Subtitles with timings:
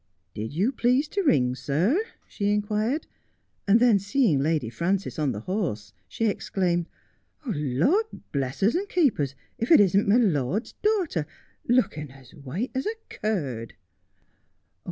[0.33, 1.95] 'Did you please to ring, sir?
[2.27, 3.05] 'she inquired,
[3.67, 6.89] and then seeing Lady Frances on the horse, she exclaimed,'
[7.45, 11.27] Lord bless us and keep us, if it isn't my lord's daughter,
[11.67, 13.75] looking as white as a curd